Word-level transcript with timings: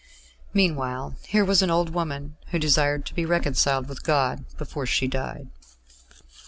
Meanwhile 0.51 1.15
here 1.27 1.45
was 1.45 1.61
an 1.61 1.69
old 1.69 1.91
woman 1.91 2.35
who 2.47 2.57
desired 2.57 3.05
to 3.05 3.13
be 3.13 3.23
reconciled 3.23 3.87
with 3.87 4.01
God 4.01 4.45
before 4.57 4.87
she 4.87 5.05
died.... 5.07 5.51